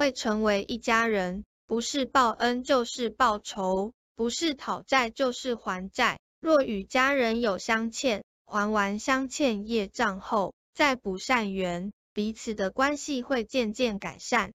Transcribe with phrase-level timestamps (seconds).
[0.00, 6.18] 会成为一家人不是报恩就是报仇不是讨债就是还债。
[6.40, 14.54] 若与家人有相欠还完相欠业障后再补善缘彼此的关系会渐渐改善